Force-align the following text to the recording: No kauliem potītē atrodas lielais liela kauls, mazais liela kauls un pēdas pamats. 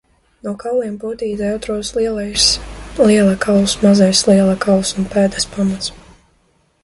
No 0.45 0.51
kauliem 0.61 0.93
potītē 1.01 1.49
atrodas 1.57 1.91
lielais 1.97 2.45
liela 3.09 3.35
kauls, 3.45 3.77
mazais 3.83 4.23
liela 4.31 4.55
kauls 4.65 4.95
un 5.03 5.09
pēdas 5.13 5.49
pamats. 5.57 5.93